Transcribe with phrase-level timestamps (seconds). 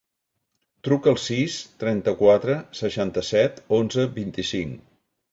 [0.85, 4.81] Truca al sis, trenta-quatre, seixanta-set, onze, vint-i-cinc.